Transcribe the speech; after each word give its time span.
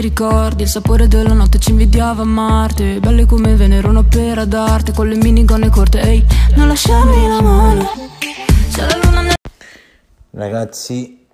ricordi 0.00 0.62
Il 0.62 0.68
sapore 0.68 1.08
della 1.08 1.32
notte 1.32 1.58
ci 1.58 1.70
invidiava 1.70 2.24
Marte 2.24 3.00
Belle 3.00 3.26
come 3.26 3.54
Venere, 3.54 3.86
un'opera 3.86 4.44
d'arte 4.44 4.92
Con 4.92 5.08
le 5.08 5.16
minigonne 5.16 5.68
corte, 5.70 6.00
ehi, 6.00 6.24
non 6.56 6.68
lasciarmi 6.68 7.28
la 7.28 7.40
mano 7.40 7.90
C'è 8.70 8.86
la 8.86 8.96
luna 9.02 9.20
nel... 9.22 9.34
Ragazzi, 10.30 11.26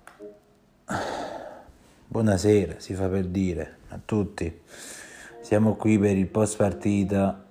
buonasera, 2.07 2.75
si 2.77 2.93
fa 2.93 3.07
per 3.07 3.25
dire 3.25 3.77
a 3.89 3.99
tutti. 4.03 4.61
Siamo 5.41 5.75
qui 5.75 5.99
per 5.99 6.17
il 6.17 6.27
post 6.27 6.57
partita 6.57 7.45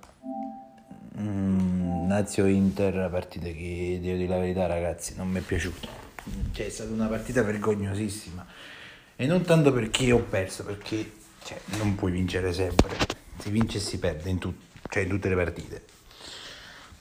mm, 1.19 2.09
Lazio 2.09 2.45
Inter, 2.45 3.09
partita 3.09 3.45
che 3.45 3.99
devo 4.01 4.17
dire 4.17 4.27
la 4.27 4.39
verità 4.39 4.65
ragazzi, 4.65 5.13
non 5.15 5.29
mi 5.29 5.39
è 5.39 5.41
piaciuta. 5.41 5.87
Cioè, 6.51 6.65
è 6.65 6.69
stata 6.69 6.91
una 6.91 7.07
partita 7.07 7.41
vergognosissima. 7.43 8.45
E 9.17 9.25
non 9.27 9.43
tanto 9.43 9.71
perché 9.71 10.11
ho 10.11 10.19
perso, 10.19 10.63
perché 10.63 11.11
cioè, 11.43 11.59
non 11.77 11.95
puoi 11.95 12.11
vincere 12.11 12.51
sempre. 12.51 12.97
Si 13.39 13.49
vince 13.49 13.77
e 13.77 13.81
si 13.81 13.97
perde 13.97 14.29
in, 14.29 14.39
tut- 14.39 14.59
cioè, 14.89 15.03
in 15.03 15.09
tutte 15.09 15.29
le 15.29 15.35
partite. 15.35 15.83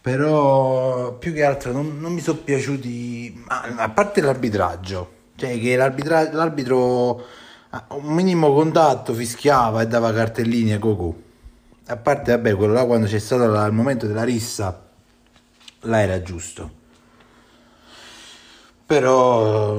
Però 0.00 1.14
più 1.14 1.32
che 1.32 1.44
altro 1.44 1.72
non, 1.72 1.98
non 1.98 2.12
mi 2.12 2.20
sono 2.20 2.38
piaciuti, 2.38 3.42
a 3.48 3.88
parte 3.88 4.20
l'arbitraggio, 4.20 5.12
cioè 5.34 5.58
che 5.58 5.76
l'arbitro 5.76 7.24
a 7.70 7.86
un 7.94 8.12
minimo 8.12 8.52
contatto 8.52 9.14
fischiava 9.14 9.82
e 9.82 9.86
dava 9.86 10.12
cartellini 10.12 10.72
a 10.72 10.78
Goku. 10.78 11.22
A 11.86 11.96
parte, 11.96 12.30
vabbè, 12.30 12.54
quello 12.54 12.74
là 12.74 12.84
quando 12.84 13.06
c'è 13.06 13.18
stato 13.18 13.44
il 13.44 13.72
momento 13.72 14.06
della 14.06 14.22
rissa, 14.22 14.88
là 15.80 16.00
era 16.00 16.22
giusto. 16.22 16.82
Però 18.86 19.74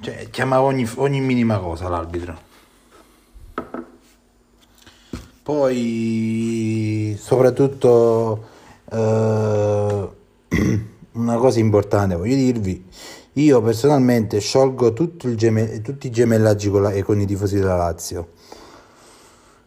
cioè, 0.00 0.28
chiamava 0.30 0.62
ogni, 0.62 0.88
ogni 0.96 1.20
minima 1.20 1.58
cosa 1.58 1.88
l'arbitro. 1.88 2.48
Poi, 5.42 7.16
soprattutto 7.18 8.58
Uh, 8.90 10.10
una 11.12 11.36
cosa 11.36 11.60
importante 11.60 12.16
voglio 12.16 12.34
dirvi, 12.34 12.84
io 13.34 13.62
personalmente 13.62 14.40
sciolgo 14.40 14.92
geme- 15.36 15.80
tutti 15.80 16.08
i 16.08 16.10
gemellaggi 16.10 16.70
con, 16.70 16.82
la- 16.82 17.02
con, 17.04 17.20
i 17.20 17.26
tifosi 17.26 17.54
della 17.56 17.76
Lazio. 17.76 18.30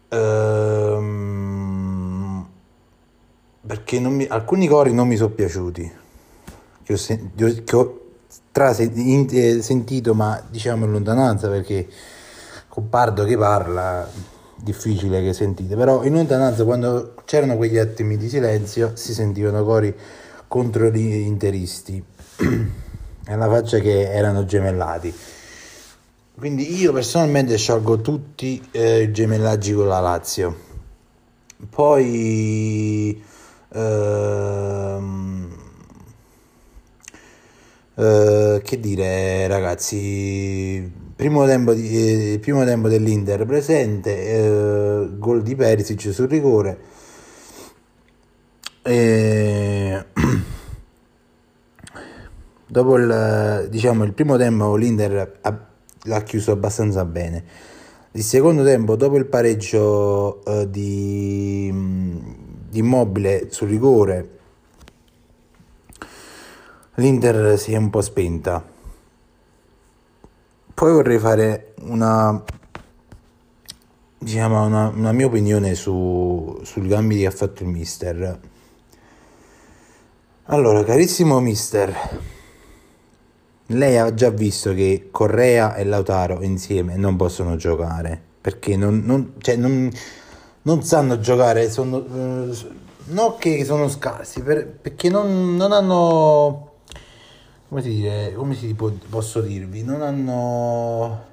Uh, 0.10 1.02
perché 3.66 4.00
mi- 4.14 4.28
alcuni 4.28 4.68
cori 4.68 4.94
non 4.94 5.08
mi 5.08 5.16
sono 5.16 5.30
piaciuti, 5.30 5.90
che 6.84 6.94
ho, 6.94 6.98
sen- 6.98 7.32
che 7.64 7.76
ho 7.76 8.02
tra- 8.54 8.74
eh, 8.78 9.62
sentito 9.62 10.14
ma 10.14 10.42
diciamo 10.50 10.86
in 10.86 10.92
lontananza 10.92 11.50
perché 11.50 11.90
con 12.70 12.88
Pardo 12.88 13.26
che 13.26 13.36
parla 13.38 14.10
difficile 14.56 15.22
che 15.22 15.34
sentite, 15.34 15.76
però 15.76 16.04
in 16.04 16.14
lontananza 16.14 16.64
quando 16.64 17.16
c'erano 17.26 17.58
quegli 17.58 17.78
attimi 17.78 18.16
di 18.16 18.30
silenzio 18.30 18.92
si 18.96 19.14
sentivano 19.14 19.64
cori 19.64 19.94
contro 20.48 20.90
gli 20.90 21.14
interisti 21.14 22.02
e 23.28 23.36
la 23.36 23.50
faccia 23.50 23.80
che 23.80 24.12
erano 24.12 24.46
gemellati. 24.46 25.14
Quindi 26.36 26.80
io 26.80 26.94
personalmente 26.94 27.58
sciolgo 27.58 28.02
tutti 28.02 28.66
eh, 28.72 29.04
i 29.04 29.12
gemellaggi 29.12 29.74
con 29.74 29.88
la 29.88 30.00
Lazio. 30.00 30.72
Poi 31.70 33.24
ehm, 33.70 35.53
eh, 37.96 38.62
che 38.64 38.80
dire 38.80 39.48
ragazzi, 39.48 41.02
Primo 41.16 41.46
tempo, 41.46 41.74
di, 41.74 42.34
eh, 42.34 42.40
primo 42.40 42.66
tempo 42.66 42.90
dell'Inter 42.90 43.46
presente, 43.46 44.26
eh, 44.26 45.10
gol 45.18 45.44
di 45.44 45.56
Perisic 45.56 46.12
sul 46.12 46.28
rigore. 46.28 46.78
E... 48.82 50.06
Dopo 52.68 52.98
il, 52.98 53.68
diciamo, 53.70 54.04
il 54.04 54.14
primo 54.14 54.36
tempo 54.36 54.76
l'Inter 54.76 55.38
ha, 55.42 55.68
l'ha 56.02 56.22
chiuso 56.24 56.52
abbastanza 56.52 57.06
bene. 57.06 57.44
Il 58.14 58.24
secondo 58.24 58.64
tempo, 58.64 58.96
dopo 58.96 59.18
il 59.18 59.28
pareggio 59.28 60.44
eh, 60.44 60.70
di, 60.70 61.72
di 62.70 62.80
Immobile 62.80 63.48
sul 63.52 63.70
rigore, 63.70 64.40
l'Inter 66.96 67.58
si 67.58 67.74
è 67.74 67.78
un 67.78 67.90
po' 67.90 68.02
spenta 68.02 68.72
poi 70.74 70.92
vorrei 70.92 71.20
fare 71.20 71.76
una, 71.82 72.44
diciamo, 74.18 74.66
una, 74.66 74.88
una 74.88 75.12
mia 75.12 75.28
opinione 75.28 75.76
su, 75.76 76.60
sul 76.64 76.88
Gambi 76.88 77.20
che 77.20 77.28
ha 77.28 77.32
fatto 77.32 77.62
il 77.64 77.70
mister. 77.70 78.40
Allora, 80.46 80.84
carissimo 80.84 81.40
mister, 81.40 81.96
lei 83.68 83.98
ha 83.98 84.14
già 84.14 84.30
visto 84.32 84.74
che 84.74 85.10
Correa 85.12 85.76
e 85.76 85.86
Lautaro 85.86 86.42
insieme 86.42 86.98
non 86.98 87.16
possono 87.16 87.56
giocare 87.56 88.22
perché 88.42 88.76
non, 88.76 89.04
non, 89.06 89.36
cioè 89.38 89.56
non, 89.56 89.90
non 90.64 90.84
sanno 90.84 91.20
giocare, 91.20 91.70
sono, 91.70 92.00
eh, 92.00 92.58
non 93.06 93.38
che 93.38 93.64
sono 93.64 93.88
scarsi, 93.88 94.42
per, 94.42 94.68
perché 94.68 95.08
non, 95.10 95.56
non 95.56 95.72
hanno 95.72 96.73
come 97.74 97.86
si 97.86 97.90
dire, 97.90 98.34
come 98.36 98.54
si 98.54 98.72
può, 98.76 98.92
posso 99.10 99.42
dirvi, 99.42 99.84
non 99.84 100.04
hanno... 100.04 101.26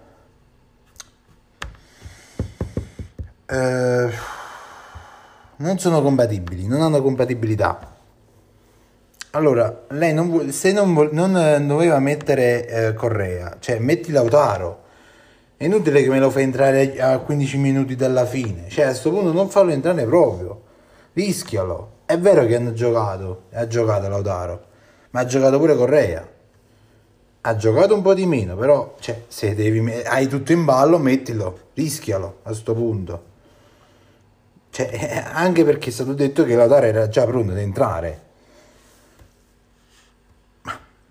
Eh, 3.45 4.11
non 5.57 5.79
sono 5.79 6.01
compatibili, 6.01 6.67
non 6.67 6.81
hanno 6.81 7.03
compatibilità. 7.03 7.95
Allora, 9.33 9.85
lei 9.91 10.15
non, 10.15 10.51
se 10.51 10.73
non, 10.73 11.11
non 11.13 11.67
doveva 11.67 11.99
mettere 11.99 12.67
eh, 12.67 12.95
Correa, 12.95 13.59
cioè 13.61 13.79
metti 13.79 14.11
Lautaro, 14.11 14.85
è 15.59 15.65
inutile 15.67 16.03
che 16.03 16.09
me 16.09 16.21
lo 16.21 16.31
fai 16.31 16.45
entrare 16.45 16.99
a 16.99 17.19
15 17.19 17.59
minuti 17.59 17.97
dalla 17.97 18.25
fine, 18.25 18.71
cioè 18.71 18.87
a 18.87 18.89
questo 18.89 19.11
punto 19.11 19.31
non 19.31 19.51
farlo 19.51 19.73
entrare 19.73 20.07
proprio, 20.07 20.63
rischialo. 21.13 21.99
È 22.07 22.19
vero 22.19 22.47
che 22.47 22.57
hanno 22.57 22.73
giocato, 22.73 23.43
ha 23.53 23.67
giocato 23.67 24.09
Lautaro, 24.09 24.69
ma 25.11 25.21
ha 25.21 25.25
giocato 25.27 25.59
pure 25.59 25.77
Correa. 25.77 26.29
Ha 27.43 27.57
giocato 27.57 27.95
un 27.95 28.03
po' 28.03 28.15
di 28.15 28.27
meno, 28.27 28.55
però 28.55 28.97
cioè, 29.01 29.23
se 29.29 29.55
devi, 29.55 30.03
hai 30.03 30.29
tutto 30.29 30.53
in 30.53 30.65
ballo, 30.65 30.99
mettilo, 30.99 31.69
rischialo 31.75 32.41
a 32.43 32.49
questo 32.49 32.75
punto. 32.75 33.25
Cioè, 34.71 35.25
anche 35.33 35.65
perché 35.65 35.89
è 35.89 35.93
stato 35.93 36.13
detto 36.13 36.45
che 36.45 36.55
Lautaro 36.55 36.87
era 36.87 37.09
già 37.09 37.25
pronto 37.25 37.53
ad 37.53 37.59
entrare. 37.59 38.29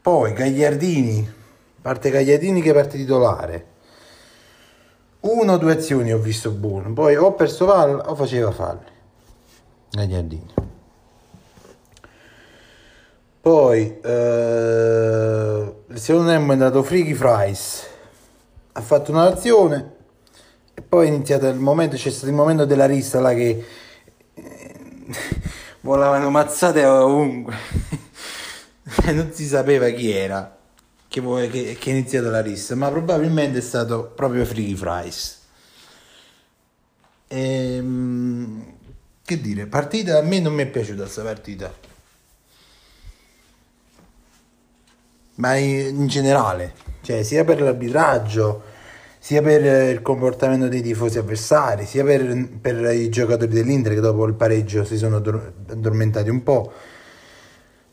Poi 0.02 0.34
Gagliardini, 0.34 1.34
parte 1.82 2.10
Gagliardini 2.10 2.62
che 2.62 2.74
parte 2.74 2.98
titolare. 2.98 3.66
Uno 5.22 5.54
o 5.54 5.58
due 5.58 5.74
azioni 5.74 6.14
ho 6.14 6.20
visto 6.20 6.52
buone, 6.52 6.94
poi 6.94 7.16
o 7.16 7.34
perso 7.34 7.66
palla 7.66 8.10
o 8.10 8.16
faceva 8.16 8.52
falli. 8.52 8.86
Gagliardini. 9.92 10.69
Poi 13.42 14.00
eh, 14.02 15.74
il 15.88 16.00
secondo 16.00 16.30
tempo 16.30 16.50
è 16.50 16.54
andato 16.54 16.84
Freaky 16.84 17.14
Fries, 17.14 17.88
ha 18.74 18.82
fatto 18.82 19.12
un'azione 19.12 19.96
e 20.74 20.82
poi 20.82 21.08
è 21.08 21.10
iniziato 21.10 21.48
il 21.48 21.56
momento, 21.56 21.96
c'è 21.96 22.10
stato 22.10 22.28
il 22.28 22.34
momento 22.34 22.66
della 22.66 22.86
rissa 22.86 23.22
là 23.22 23.34
che 23.34 23.66
eh, 24.34 24.76
volavano 25.82 26.30
mazzate 26.30 26.84
ovunque. 26.84 27.56
E 29.06 29.12
non 29.14 29.32
si 29.32 29.46
sapeva 29.46 29.88
chi 29.90 30.12
era 30.12 30.58
che, 31.08 31.22
che, 31.50 31.78
che 31.80 31.90
è 31.90 31.94
iniziato 31.94 32.30
la 32.30 32.42
rissa, 32.42 32.76
ma 32.76 32.90
probabilmente 32.90 33.60
è 33.60 33.62
stato 33.62 34.04
proprio 34.04 34.44
Freaky 34.44 34.76
Fries. 34.76 35.40
E, 37.28 37.76
ehm, 37.76 38.74
che 39.24 39.40
dire, 39.40 39.66
partita 39.68 40.18
a 40.18 40.22
me 40.22 40.40
non 40.42 40.54
mi 40.54 40.64
è 40.64 40.68
piaciuta 40.68 41.04
questa 41.04 41.24
partita 41.24 41.88
ma 45.40 45.56
in 45.56 46.08
generale, 46.08 46.74
cioè 47.02 47.24
sia 47.24 47.44
per 47.44 47.62
l'arbitraggio, 47.62 48.62
sia 49.20 49.42
per 49.42 49.92
il 49.92 50.02
comportamento 50.02 50.68
dei 50.68 50.82
tifosi 50.82 51.18
avversari, 51.18 51.86
sia 51.86 52.04
per, 52.04 52.50
per 52.62 52.94
i 52.94 53.10
giocatori 53.10 53.52
dell'Inter 53.52 53.94
che 53.94 54.00
dopo 54.00 54.26
il 54.26 54.34
pareggio 54.34 54.84
si 54.84 54.98
sono 54.98 55.18
addormentati 55.18 56.30
un 56.30 56.44
po', 56.44 56.72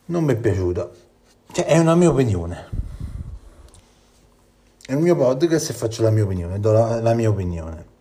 non 0.05 0.23
mi 0.23 0.33
è 0.33 0.35
piaciuta. 0.35 0.89
Cioè, 1.51 1.65
è 1.65 1.77
una 1.77 1.95
mia 1.95 2.09
opinione. 2.09 2.85
È 4.85 4.93
il 4.93 4.99
mio 4.99 5.15
podcast 5.15 5.69
e 5.69 5.73
faccio 5.73 6.01
la 6.03 6.11
mia 6.11 6.23
opinione, 6.23 6.59
do 6.59 6.71
la, 6.71 7.01
la 7.01 7.13
mia 7.13 7.29
opinione. 7.29 7.95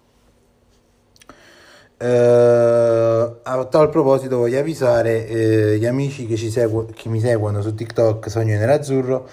Uh, 1.99 3.39
a 3.43 3.67
tal 3.71 3.89
proposito 3.89 4.37
voglio 4.37 4.59
avvisare 4.59 5.27
uh, 5.31 5.79
gli 5.79 5.87
amici 5.87 6.27
che, 6.27 6.37
segu- 6.37 6.93
che, 6.93 7.09
mi 7.09 7.21
seguono 7.21 7.63
su 7.63 7.75
TikTok 7.75 8.29
Sogno 8.29 8.59
Nerazzurro 8.59 9.27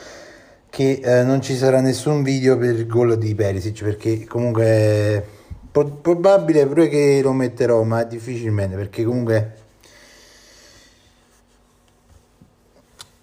che 0.70 1.02
uh, 1.04 1.26
non 1.26 1.42
ci 1.42 1.58
sarà 1.58 1.82
nessun 1.82 2.24
video 2.24 2.58
per 2.58 2.76
il 2.76 2.88
gol 2.88 3.18
di 3.18 3.36
Perisic 3.36 3.84
perché 3.84 4.26
comunque 4.26 5.42
Po- 5.74 5.86
probabile 5.86 6.68
pure 6.68 6.88
che 6.88 7.20
lo 7.24 7.34
metterò, 7.34 7.82
ma 7.82 8.04
difficilmente 8.04 8.76
perché 8.76 9.04
comunque 9.04 9.54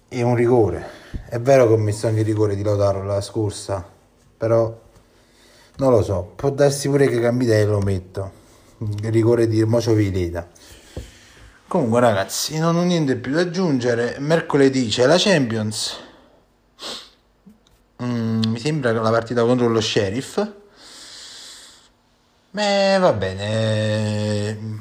è 0.09 0.21
un 0.23 0.35
rigore. 0.35 0.85
È 1.29 1.39
vero 1.39 1.69
che 1.69 1.75
ho 1.75 1.77
messo 1.77 2.09
anche 2.09 2.21
il 2.21 2.27
rigore 2.27 2.57
di 2.57 2.65
Lautaro 2.65 3.05
la 3.05 3.21
scorsa, 3.21 3.89
però 4.37 4.77
non 5.77 5.91
lo 5.93 6.03
so, 6.03 6.33
può 6.35 6.51
darsi 6.51 6.89
pure 6.89 7.07
che 7.07 7.21
cambi 7.21 7.45
idea 7.45 7.61
e 7.61 7.67
lo 7.67 7.79
metto. 7.79 8.40
Il 8.83 9.11
rigore 9.11 9.47
di 9.47 9.63
Mocio 9.65 9.93
Vileta. 9.93 10.49
Comunque 11.69 12.01
ragazzi, 12.01 12.59
non 12.59 12.77
ho 12.77 12.83
niente 12.83 13.17
più 13.17 13.33
da 13.33 13.43
aggiungere. 13.43 14.17
Mercoledì 14.21 14.89
c'è 14.89 15.05
la 15.05 15.19
Champions. 15.19 15.99
Mm, 18.03 18.41
mi 18.47 18.59
sembra 18.59 18.93
la 18.93 19.11
partita 19.11 19.43
contro 19.45 19.69
lo 19.69 19.83
Sheriff. 19.83 20.43
Beh, 22.53 22.97
va 22.99 23.13
bene. 23.13 24.81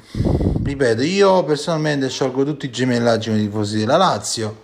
Ripeto, 0.64 1.02
io 1.02 1.44
personalmente 1.44 2.08
sciolgo 2.10 2.46
tutti 2.46 2.68
i 2.68 2.72
gemellaggi 2.72 3.30
come 3.30 3.42
tifosi 3.42 3.80
della 3.80 3.98
Lazio. 3.98 4.64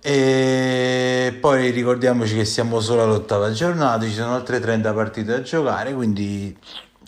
E 0.00 1.36
poi 1.38 1.70
ricordiamoci 1.70 2.36
che 2.36 2.46
siamo 2.46 2.80
solo 2.80 3.02
all'ottava 3.02 3.52
giornata, 3.52 4.06
ci 4.06 4.14
sono 4.14 4.34
altre 4.34 4.60
30 4.60 4.92
partite 4.94 5.30
da 5.30 5.42
giocare, 5.42 5.92
quindi 5.92 6.56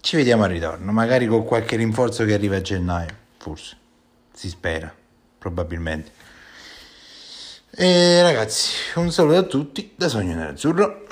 ci 0.05 0.17
vediamo 0.17 0.45
al 0.45 0.51
ritorno, 0.51 0.93
magari 0.93 1.27
con 1.27 1.45
qualche 1.47 1.77
rinforzo 1.77 2.27
che 2.27 2.35
arriva 2.35 2.57
a 2.57 2.61
gennaio, 2.61 3.17
forse, 3.39 3.75
si 4.35 4.51
spera, 4.51 4.95
probabilmente. 5.39 6.11
E 7.71 8.21
ragazzi, 8.21 8.75
un 8.97 9.11
saluto 9.11 9.39
a 9.39 9.43
tutti 9.45 9.93
da 9.97 10.09
Sogno 10.09 10.35
Nerazzurro. 10.35 11.07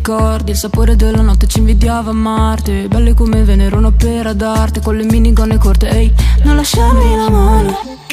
Ricordi 0.00 0.52
il 0.52 0.56
sapore 0.56 0.96
della 0.96 1.20
notte 1.20 1.46
ci 1.46 1.58
invidiava 1.58 2.08
a 2.08 2.14
Marte. 2.14 2.88
Belle 2.88 3.12
come 3.12 3.44
Venere, 3.44 3.76
un'opera 3.76 4.32
d'arte 4.32 4.80
Con 4.80 4.96
le 4.96 5.04
minigonne 5.04 5.58
corte, 5.58 5.90
ehi 5.90 6.12
Non 6.44 6.56
lasciarmi 6.56 7.16
la 7.16 7.28
mano 7.28 8.08